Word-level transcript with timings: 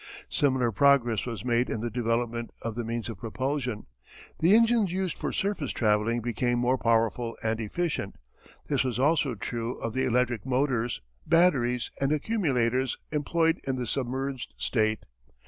Similar 0.29 0.71
progress 0.71 1.27
was 1.27 1.45
made 1.45 1.69
in 1.69 1.81
the 1.81 1.91
development 1.91 2.49
of 2.63 2.73
the 2.73 2.83
means 2.83 3.07
of 3.07 3.19
propulsion. 3.19 3.85
The 4.39 4.55
engines 4.55 4.91
used 4.91 5.15
for 5.15 5.31
surface 5.31 5.71
travelling 5.71 6.21
became 6.21 6.57
more 6.57 6.79
powerful 6.79 7.37
and 7.43 7.59
efficient. 7.59 8.15
This 8.67 8.83
was 8.83 8.97
also 8.97 9.35
true 9.35 9.77
of 9.77 9.93
the 9.93 10.03
electric 10.05 10.43
motors, 10.43 11.01
batteries, 11.27 11.91
and 12.01 12.11
accumulators 12.11 12.97
employed 13.11 13.61
in 13.65 13.75
the 13.75 13.85
submerged 13.85 14.55
state. 14.57 15.05